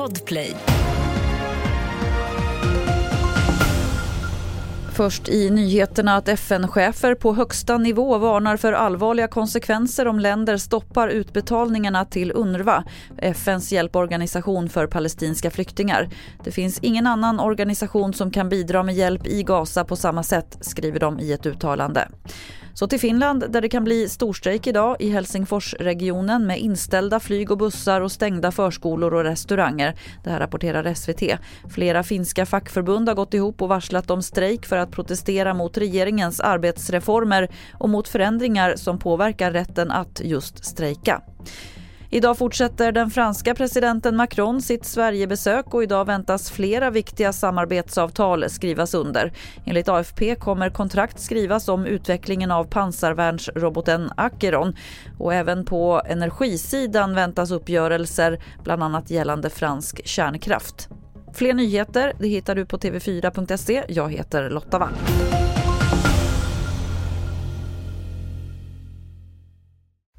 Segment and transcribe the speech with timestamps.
[0.00, 0.56] Podplay.
[4.92, 11.08] Först i nyheterna att FN-chefer på högsta nivå varnar för allvarliga konsekvenser om länder stoppar
[11.08, 12.84] utbetalningarna till UNRWA,
[13.18, 16.08] FNs hjälporganisation för palestinska flyktingar.
[16.44, 20.58] Det finns ingen annan organisation som kan bidra med hjälp i Gaza på samma sätt,
[20.60, 22.08] skriver de i ett uttalande.
[22.74, 27.58] Så till Finland där det kan bli storstrejk idag i Helsingforsregionen med inställda flyg och
[27.58, 29.94] bussar och stängda förskolor och restauranger.
[30.24, 31.38] Det här rapporterar SVT.
[31.70, 36.40] Flera finska fackförbund har gått ihop och varslat om strejk för att protestera mot regeringens
[36.40, 41.22] arbetsreformer och mot förändringar som påverkar rätten att just strejka.
[42.12, 48.94] Idag fortsätter den franska presidenten Macron sitt Sverigebesök och idag väntas flera viktiga samarbetsavtal skrivas
[48.94, 49.32] under.
[49.64, 54.76] Enligt AFP kommer kontrakt skrivas om utvecklingen av pansarvärnsroboten Acheron
[55.18, 60.88] och även på energisidan väntas uppgörelser bland annat gällande fransk kärnkraft.
[61.34, 63.84] Fler nyheter det hittar du på tv4.se.
[63.88, 64.94] Jag heter Lotta Wall.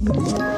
[0.00, 0.57] you